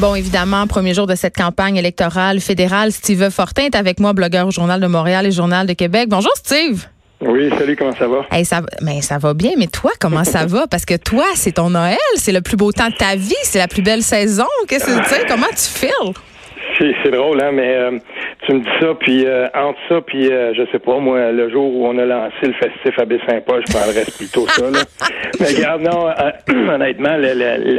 [0.00, 4.48] Bon, évidemment, premier jour de cette campagne électorale fédérale, Steve Fortin est avec moi, blogueur
[4.48, 6.08] au Journal de Montréal et Journal de Québec.
[6.08, 6.86] Bonjour, Steve.
[7.20, 8.26] Oui, salut, comment ça va?
[8.44, 10.66] ça, mais ça va bien, mais toi, comment ça va?
[10.66, 13.60] Parce que toi, c'est ton Noël, c'est le plus beau temps de ta vie, c'est
[13.60, 14.48] la plus belle saison.
[14.66, 15.24] Qu'est-ce que tu sais?
[15.28, 16.12] Comment tu files?
[16.78, 17.98] C'est drôle, hein, mais euh,
[18.46, 21.48] tu me dis ça, puis euh, entre ça, puis euh, je sais pas, moi, le
[21.50, 24.70] jour où on a lancé le festif à Baie-Saint-Paul, je parlerais plutôt ça.
[24.70, 24.80] Là.
[25.40, 27.16] mais regarde, non, euh, honnêtement,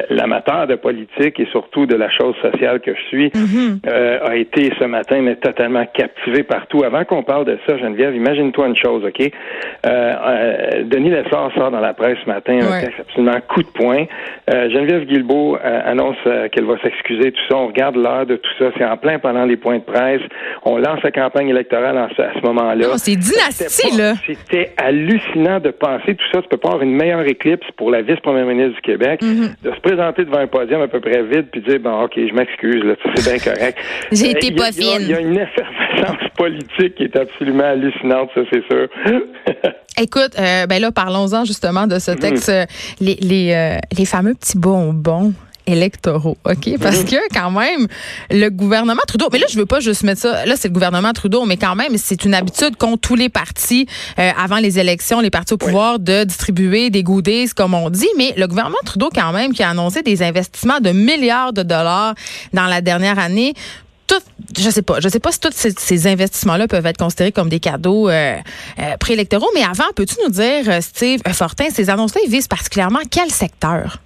[0.10, 4.24] l'amateur de politique et surtout de la chose sociale que je suis mm-hmm.
[4.24, 6.84] a été ce matin mais totalement captivé partout.
[6.84, 9.32] Avant qu'on parle de ça, Geneviève, imagine-toi une chose, OK?
[9.84, 14.06] Denis Lessard sort dans la presse ce matin un texte absolument coup de poing.
[14.48, 16.18] Geneviève Guilbeault annonce
[16.52, 17.58] qu'elle va s'excuser, tout ça.
[17.58, 18.66] On regarde l'heure de tout ça.
[18.78, 20.22] C'est en plein pendant les points de presse.
[20.64, 22.98] On lance la campagne électorale à ce moment-là.
[22.98, 24.14] C'est dynastie, là.
[24.26, 26.42] C'était hallucinant de penser tout ça.
[26.42, 29.64] Tu peux pas avoir une meilleure éclipse pour la vice-première ministre du Québec, mm-hmm.
[29.64, 32.34] de se présenter devant un podium à peu près vide puis dire, bon, OK, je
[32.34, 33.78] m'excuse, là, c'est bien correct.
[34.12, 35.02] J'ai été euh, pas fine.
[35.02, 38.88] Il y, a une effervescence politique qui est absolument hallucinante, ça, c'est sûr.
[40.02, 42.20] Écoute, euh, ben là, parlons-en justement de ce mm-hmm.
[42.20, 42.66] texte, euh,
[43.00, 45.34] les, les, les fameux petits bonbons
[45.68, 46.78] électoraux, OK?
[46.80, 47.88] Parce que quand même,
[48.30, 51.14] le gouvernement Trudeau, mais là, je veux pas juste mettre ça, là, c'est le gouvernement
[51.14, 53.88] Trudeau, mais quand même, c'est une habitude qu'ont tous les partis
[54.20, 58.08] euh, avant les élections, les partis au pouvoir, de distribuer des goodies, comme on dit.
[58.18, 62.16] Mais le gouvernement Trudeau, quand même, qui a annoncé des investissements de milliards de dollars
[62.54, 63.54] dans la dernière année,
[64.08, 64.22] tout,
[64.56, 67.60] je sais pas, je sais pas si tous ces, investissements-là peuvent être considérés comme des
[67.60, 68.38] cadeaux euh,
[68.78, 73.32] euh, préélectoraux, mais avant, peux-tu nous dire, Steve Fortin, ces annonces-là, ils visent particulièrement quel
[73.32, 73.98] secteur?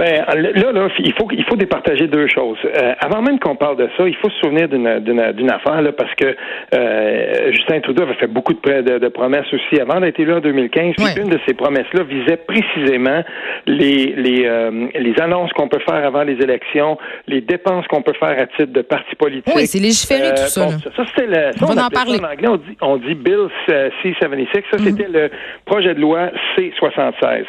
[0.00, 2.56] Ben là, là, il faut il faut départager deux choses.
[2.64, 6.14] Euh, avant même qu'on parle de ça, il faut se souvenir d'une affaire là, parce
[6.14, 6.34] que
[6.74, 10.94] euh, Justin Trudeau avait fait beaucoup de, de, promesses aussi avant d'être élu en 2015.
[10.96, 13.22] Puis une de ces promesses-là visait précisément
[13.66, 18.14] les les, euh, les annonces qu'on peut faire avant les élections, les dépenses qu'on peut
[18.18, 19.52] faire à titre de parti politique.
[19.54, 20.68] Oui, c'est légiféré tout ça.
[20.96, 21.50] ça, c'était le.
[21.60, 22.18] on, en parler.
[22.20, 24.62] en anglais, on dit, on dit Bill C-76.
[24.70, 25.12] Ça, c'était mhm.
[25.12, 25.30] le
[25.66, 27.44] projet de loi C-76.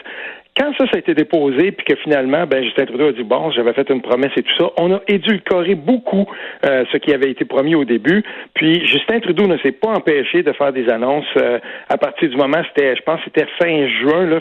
[0.62, 3.50] Quand ça, ça a été déposé, puis que finalement, ben, Justin Trudeau a dit, bon,
[3.50, 6.28] j'avais fait une promesse et tout ça, on a édulcoré beaucoup
[6.64, 8.24] euh, ce qui avait été promis au début.
[8.54, 11.58] Puis Justin Trudeau ne s'est pas empêché de faire des annonces euh,
[11.90, 14.38] à partir du moment, c'était, je pense, c'était fin juin, là.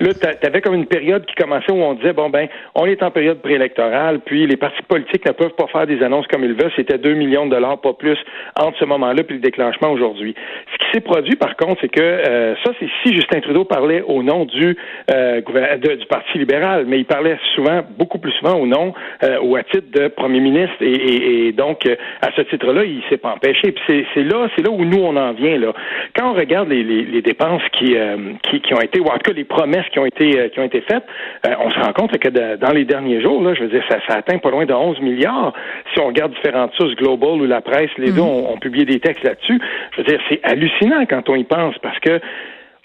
[0.00, 3.02] Là, tu avais comme une période qui commençait où on disait, bon, ben, on est
[3.02, 6.54] en période préélectorale, puis les partis politiques ne peuvent pas faire des annonces comme ils
[6.54, 6.72] veulent.
[6.76, 8.18] C'était 2 millions de dollars, pas plus,
[8.56, 10.34] entre ce moment-là puis le déclenchement aujourd'hui.
[10.72, 14.02] Ce qui s'est produit, par contre, c'est que euh, ça, c'est si Justin Trudeau parlait
[14.02, 14.76] au nom du,
[15.10, 18.94] euh, du Parti libéral, mais il parlait souvent, beaucoup plus souvent au nom
[19.24, 20.76] euh, ou à titre de premier ministre.
[20.80, 21.86] Et, donc,
[22.22, 23.72] à ce titre-là, il s'est pas empêché.
[23.72, 25.58] Puis c'est là, c'est là où nous, on en vient.
[25.58, 25.72] là.
[26.16, 27.96] Quand on regarde les, les, dépenses qui,
[28.42, 30.60] qui, qui ont été, ou en tout cas les promesses qui ont été euh, qui
[30.60, 31.04] ont été faites,
[31.46, 33.98] euh, on se rend compte que dans les derniers jours, là, je veux dire, ça,
[34.06, 35.52] ça, atteint pas loin de 11 milliards.
[35.92, 38.28] Si on regarde différentes sources, Global ou la presse, les deux mhm.
[38.28, 39.60] ont, ont publié des textes là-dessus.
[39.92, 42.20] Je veux dire, c'est hallucinant quand on y pense parce que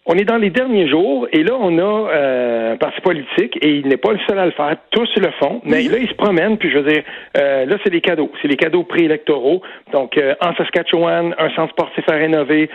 [0.05, 3.75] on est dans les derniers jours et là, on a euh, un parti politique et
[3.77, 4.75] il n'est pas le seul à le faire.
[4.91, 6.57] Tous le font, mais là, ils se promènent.
[6.57, 7.03] Puis je veux dire,
[7.37, 8.29] euh, là, c'est des cadeaux.
[8.41, 9.61] C'est les cadeaux préélectoraux.
[9.93, 12.69] Donc, euh, en Saskatchewan, un centre sportif à rénover.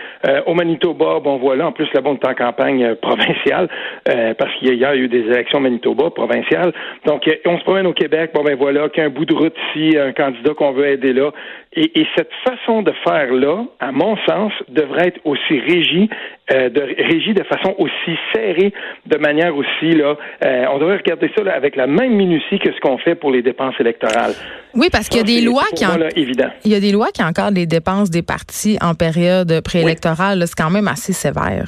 [0.47, 1.67] au Manitoba, bon, voilà.
[1.67, 3.69] En plus, là-bas, on est en campagne provinciale
[4.05, 6.73] parce qu'il y, a eu des élections Manitoba provinciales.
[7.05, 8.31] Donc, on se promène au Québec.
[8.35, 11.31] Bon, ben voilà, qu'un bout de route ici, un candidat qu'on veut aider là.
[11.75, 16.09] Et, et cette façon de faire là, à mon sens, devrait être aussi régie
[16.51, 18.73] de de façon aussi serrée,
[19.07, 22.81] de manière aussi là, euh, on devrait regarder ça avec la même minutie que ce
[22.81, 24.33] qu'on fait pour les dépenses électorales.
[24.75, 25.99] Oui, parce qu'il y a des lois qui en...
[26.17, 26.49] évident.
[26.65, 30.43] Il y a des lois qui encadrent les dépenses des partis en période préélectorale.
[30.47, 31.67] C'est quand même assez sévère.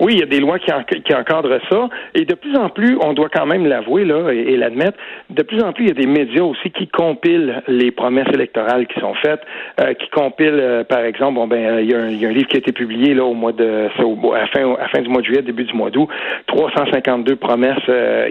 [0.00, 1.88] Oui, il y a des lois qui, encadrent ça.
[2.14, 4.98] Et de plus en plus, on doit quand même l'avouer là et, l'admettre,
[5.30, 8.86] de plus en plus, il y a des médias aussi qui compilent les promesses électorales
[8.86, 9.40] qui sont faites,
[9.80, 12.26] euh, qui compilent, euh, par exemple, bon ben, euh, il y, a un, il y,
[12.26, 13.88] a un livre qui a été publié là au mois de,
[14.34, 16.08] à la fin, à fin du mois de juillet, début du mois d'août,
[16.46, 17.74] 352 promesses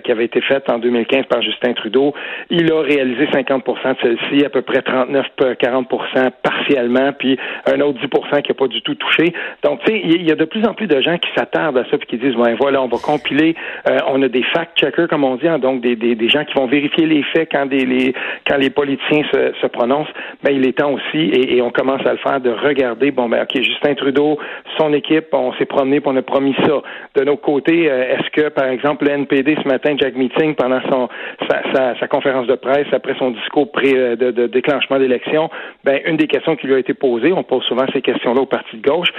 [0.03, 2.13] qui avaient été faites en 2015 par Justin Trudeau.
[2.49, 8.07] Il a réalisé 50 de celles-ci, à peu près 39-40 partiellement, puis un autre 10
[8.41, 9.33] qui n'a pas du tout touché.
[9.63, 11.29] Donc, tu sais, il y a de plus en plus de gens qui
[11.67, 13.55] à ça puis qui disent ben voilà on va compiler
[13.89, 16.43] euh, on a des fact checkers comme on dit hein, donc des, des, des, gens
[16.45, 18.13] qui vont vérifier les faits quand les
[18.47, 20.11] quand les politiciens se, prononcent
[20.43, 23.43] ben il est temps aussi et, on commence à le faire de regarder bon ben
[23.43, 24.37] ok Justin Trudeau
[24.77, 26.81] son équipe on s'est promené puis on a promis ça.
[27.15, 30.81] De nos côtés euh, est-ce que par exemple le NPD ce matin Jack Meeting pendant
[30.89, 31.09] son
[31.49, 35.49] sa, conférence de presse après son discours pré euh, de, de déclenchement d'élection
[35.83, 38.41] ben une des questions qui lui a été posée on pose souvent ces questions là
[38.41, 39.09] au parti de gauche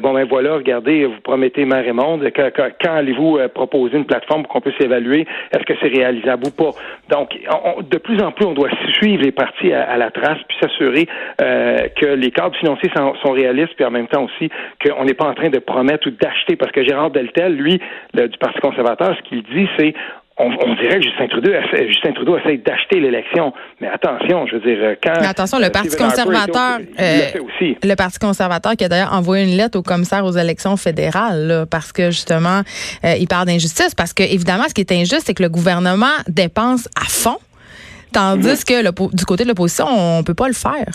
[0.00, 5.26] bon ben voilà regardez vous promettez Quand allez-vous proposer une plateforme pour qu'on puisse évaluer
[5.52, 6.70] est-ce que c'est réalisable ou pas?
[7.10, 7.30] Donc,
[7.88, 11.06] de plus en plus, on doit suivre les parties à, la trace puis s'assurer
[11.38, 14.50] que les cadres financiers sont, réalistes puis en même temps aussi
[14.84, 17.80] qu'on n'est pas en train de promettre ou d'acheter parce que Gérard Deltel, lui,
[18.14, 19.94] du Parti conservateur, ce qu'il dit, c'est
[20.38, 21.50] on, dirait que Justin Trudeau,
[21.88, 23.52] Justin Trudeau essaie d'acheter l'élection.
[23.80, 25.20] Mais attention, je veux dire, euh, quand.
[25.20, 26.78] Mais attention, le euh, Parti conservateur.
[27.00, 27.76] Euh, aussi.
[27.82, 31.92] Le Parti conservateur qui a d'ailleurs envoyé une lettre au commissaire aux élections fédérales, parce
[31.92, 32.62] que justement,
[33.04, 33.94] il parle d'injustice.
[33.94, 37.38] Parce que, évidemment, ce qui est injuste, c'est que le gouvernement dépense à fond.
[38.12, 38.64] Tandis mm-hmm.
[38.64, 40.94] que du côté de l'opposition, on ne peut pas le faire.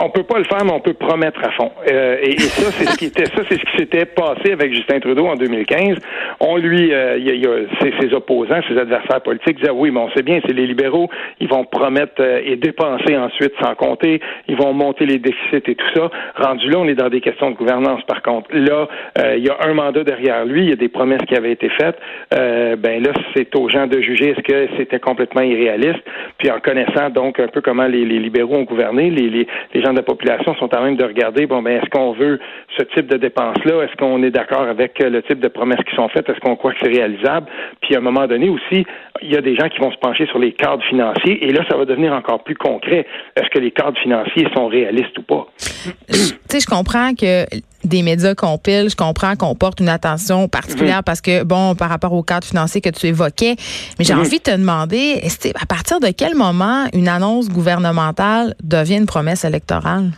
[0.00, 1.70] On peut pas le faire, mais on peut promettre à fond.
[1.90, 5.00] Euh, et, ça, c'est ce qui était, ça, c'est ce qui s'était passé avec Justin
[5.00, 5.98] Trudeau en 2015.
[6.40, 10.10] On lui, euh, il y a, ses, opposants, ses adversaires politiques disaient oui, mais on
[10.10, 11.08] sait bien, c'est les libéraux,
[11.40, 15.74] ils vont promettre euh, et dépenser ensuite sans compter, ils vont monter les déficits et
[15.74, 16.10] tout ça.
[16.36, 18.02] Rendu là, on est dans des questions de gouvernance.
[18.04, 18.88] Par contre, là,
[19.36, 21.68] il y a un mandat derrière lui, il y a des promesses qui avaient été
[21.68, 21.98] faites.
[22.30, 26.02] ben là, c'est aux gens de juger est-ce que c'était complètement irréaliste.
[26.38, 29.90] Puis en connaissant donc un peu comment les, libéraux ont gouverné, les, les, les gens
[29.90, 32.38] de la population sont en même de regarder, bon, ben, est-ce qu'on veut
[32.76, 33.82] ce type de dépenses-là?
[33.82, 36.28] Est-ce qu'on est d'accord avec euh, le type de promesses qui sont faites?
[36.28, 37.46] Est-ce qu'on croit que c'est réalisable?
[37.80, 38.84] Puis, à un moment donné aussi,
[39.22, 41.64] il y a des gens qui vont se pencher sur les cadres financiers et là,
[41.70, 43.06] ça va devenir encore plus concret.
[43.36, 45.46] Est-ce que les cadres financiers sont réalistes ou pas?
[46.08, 46.14] Tu
[46.48, 47.44] sais, je comprends que
[47.84, 52.12] des médias compilent, je comprends qu'on porte une attention particulière parce que, bon, par rapport
[52.12, 53.56] au cadre financier que tu évoquais,
[53.98, 55.22] mais j'ai envie de te demander,
[55.60, 60.12] à partir de quel moment une annonce gouvernementale devient une promesse électorale?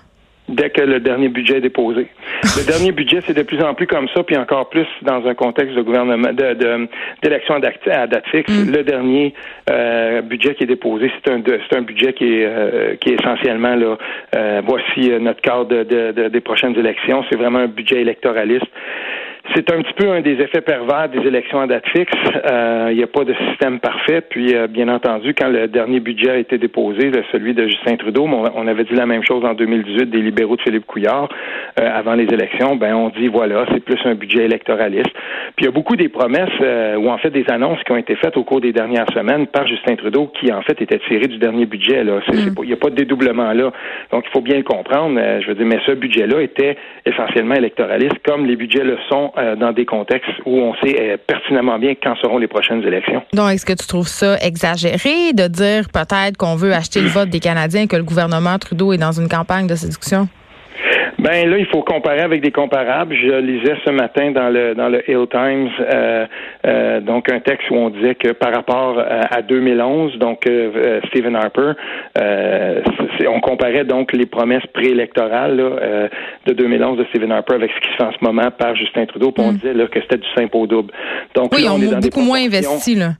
[0.48, 2.08] Dès que le dernier budget est déposé.
[2.42, 5.34] Le dernier budget, c'est de plus en plus comme ça, puis encore plus dans un
[5.34, 6.88] contexte de gouvernement, de,
[7.22, 8.52] d'élection à date fixe.
[8.52, 8.72] Mm.
[8.72, 9.34] Le dernier
[9.70, 13.20] euh, budget qui est déposé, c'est un, c'est un budget qui est, euh, qui est
[13.20, 13.96] essentiellement là.
[14.34, 17.24] Euh, voici notre cadre de, des prochaines élections.
[17.30, 18.66] C'est vraiment un budget électoraliste.
[19.52, 22.12] C'est un petit peu un des effets pervers des élections à date fixe.
[22.50, 24.22] Euh, il n'y a pas de système parfait.
[24.22, 28.24] Puis, euh, bien entendu, quand le dernier budget a été déposé, celui de Justin Trudeau,
[28.26, 31.28] on avait dit la même chose en 2018 des libéraux de Philippe Couillard
[31.78, 32.76] euh, avant les élections.
[32.76, 35.12] Ben, on dit voilà, c'est plus un budget électoraliste.
[35.56, 36.48] Puis, il y a beaucoup des promesses
[36.98, 39.66] ou en fait des annonces qui ont été faites au cours des dernières semaines par
[39.66, 42.02] Justin Trudeau qui en fait étaient tirées du dernier budget.
[42.02, 42.54] Là, mm.
[42.62, 43.72] il n'y a pas de dédoublement là.
[44.10, 45.20] Donc, il faut bien le comprendre.
[45.40, 49.56] je veux dire, mais ce budget-là était essentiellement électoraliste, comme les budgets le sont euh,
[49.56, 53.22] dans des contextes où on sait euh, pertinemment bien quand seront les prochaines élections.
[53.32, 57.30] Donc, est-ce que tu trouves ça exagéré de dire peut-être qu'on veut acheter le vote
[57.30, 60.28] des Canadiens, que le gouvernement Trudeau est dans une campagne de séduction?
[61.18, 63.14] Ben là, il faut comparer avec des comparables.
[63.14, 66.26] Je lisais ce matin dans le dans le Hill Times euh,
[66.66, 71.36] euh, donc un texte où on disait que par rapport à, 2011, donc euh, Stephen
[71.36, 71.72] Harper,
[73.26, 76.10] on comparait donc les promesses préélectorales
[76.46, 79.06] de 2011 de Stephen Harper avec ce qui se fait en ce moment par Justin
[79.06, 79.30] Trudeau.
[79.30, 79.56] Puis on mm.
[79.56, 80.92] disait là, que c'était du simple au double.
[81.34, 83.10] Donc oui, on, est beaucoup moins investi là.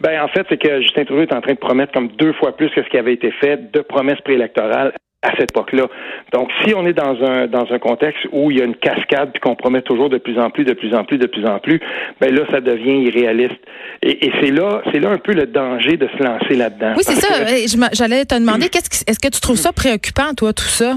[0.00, 2.56] Ben en fait, c'est que Justin Trudeau est en train de promettre comme deux fois
[2.56, 4.92] plus que ce qui avait été fait de promesses préélectorales
[5.22, 5.88] à cette époque-là.
[6.32, 9.32] Donc, si on est dans un dans un contexte où il y a une cascade
[9.32, 11.58] puis qu'on promet toujours de plus en plus, de plus en plus, de plus en
[11.58, 11.80] plus,
[12.20, 13.58] ben là, ça devient irréaliste.
[14.02, 16.94] Et, et c'est là, c'est là un peu le danger de se lancer là-dedans.
[16.96, 17.44] Oui, c'est ça.
[17.92, 20.94] J'allais te demander, est-ce que tu trouves ça préoccupant, toi, tout ça?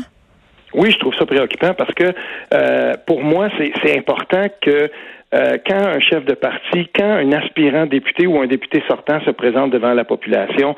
[0.74, 2.14] Oui, je trouve ça préoccupant parce que
[2.54, 4.90] euh, pour moi, c'est important que
[5.34, 9.32] euh, quand un chef de parti, quand un aspirant député ou un député sortant se
[9.32, 10.76] présente devant la population,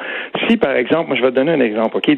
[0.47, 2.11] si par exemple, moi je vais te donner un exemple, ok,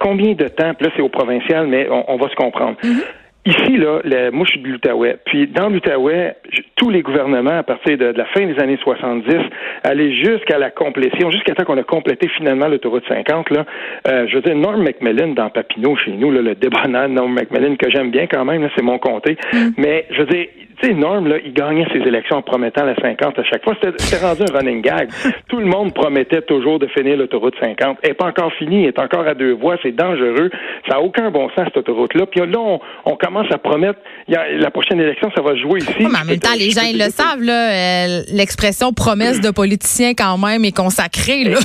[0.00, 2.76] combien de temps, là c'est au provincial, mais on, va se comprendre.
[2.82, 3.02] Mm-hmm.
[3.44, 5.16] Ici, là, le, moi, je suis de l'Outaouais.
[5.24, 6.36] Puis, dans l'Outaouais,
[6.76, 9.34] tous les gouvernements, à partir de, la fin des années 70,
[9.82, 13.66] allaient jusqu'à la complétion, jusqu'à temps qu'on a complété finalement l'autoroute 50, là.
[14.06, 17.74] Euh, je veux dire, Norm Macmillan dans Papineau, chez nous, là, le débonnaire Norm Macmillan,
[17.74, 19.36] que j'aime bien quand même, c'est mon comté.
[19.52, 19.58] Mm.
[19.76, 20.46] Mais, je veux dire,
[20.82, 23.74] sais, Norm, là, il gagnait ses élections en promettant la 50 à chaque fois.
[23.82, 25.08] C'était rendu un running gag.
[25.48, 27.98] Tout le monde promettait toujours de finir l'autoroute 50.
[28.02, 30.50] Elle n'est pas encore finie, elle est encore à deux voies, c'est dangereux.
[30.88, 32.26] Ça n'a aucun bon sens, cette autoroute-là.
[32.26, 32.58] Puis là,
[33.04, 35.94] on, commence à promettre, y a, la prochaine élection, ça va jouer ici.
[36.00, 40.14] mais en même temps, les gens, ils le savent, là, euh, l'expression promesse de politicien
[40.14, 41.58] quand même est consacrée, là.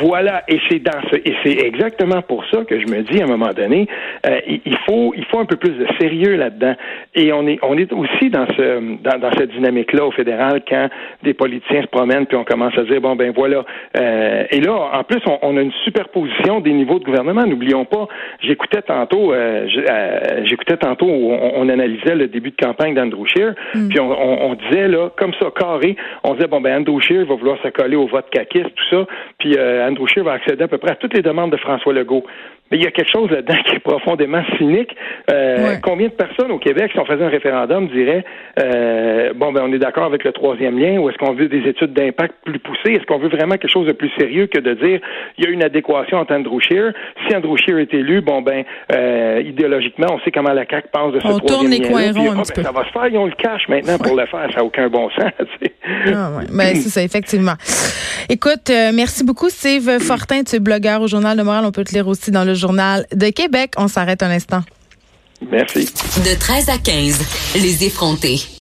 [0.00, 3.24] Voilà, et c'est dans ce, et c'est exactement pour ça que je me dis à
[3.24, 3.88] un moment donné,
[4.26, 6.74] euh, il faut, il faut un peu plus de sérieux là-dedans.
[7.14, 10.88] Et on est, on est aussi dans ce, dans, dans cette dynamique-là au fédéral quand
[11.22, 13.64] des politiciens se promènent puis on commence à dire bon ben voilà.
[13.96, 17.44] Euh, et là, en plus, on, on, a une superposition des niveaux de gouvernement.
[17.44, 18.08] N'oublions pas,
[18.40, 23.54] j'écoutais tantôt, euh, euh j'écoutais tantôt, où on, analysait le début de campagne d'Andrew Scheer,
[23.74, 23.88] mm.
[23.88, 24.10] puis on,
[24.50, 27.68] on, disait là, comme ça carré, on disait bon ben Andrew Scheer va vouloir se
[27.68, 29.06] coller au vote caquiste, tout ça,
[29.38, 29.56] puis
[29.88, 32.24] Andrew Scheer va accéder à peu près à toutes les demandes de François Legault.
[32.70, 34.96] Mais il y a quelque chose là-dedans qui est profondément cynique.
[35.30, 38.24] Euh, combien de personnes au Québec, si on faisait un référendum, diraient
[38.58, 41.68] euh, bon, ben on est d'accord avec le troisième lien, ou est-ce qu'on veut des
[41.68, 42.94] études d'impact plus poussées?
[42.94, 45.00] Est-ce qu'on veut vraiment quelque chose de plus sérieux que de dire
[45.38, 46.92] il y a une adéquation entre Andrew Scheer?
[47.26, 51.12] Si Andrew Scheer est élu, bon ben euh, idéologiquement, on sait comment la CAQ pense
[51.12, 51.54] de ce on troisième lien.
[51.54, 53.68] On tourne les coins un petit ben, Ça va se faire, ils ont le cash
[53.68, 54.48] maintenant pour le faire.
[54.50, 55.32] Ça n'a aucun bon sens.
[56.06, 56.44] ah, ouais.
[56.50, 57.54] ben, c'est ça, effectivement.
[58.28, 60.44] Écoute, euh, merci beaucoup, Steve Fortin.
[60.44, 61.64] Tu es blogueur au Journal de Montréal.
[61.64, 63.72] On peut te lire aussi dans le Journal de Québec.
[63.78, 64.62] On s'arrête un instant.
[65.50, 65.86] Merci.
[66.18, 67.18] De 13 à 15,
[67.54, 68.42] les effrontés.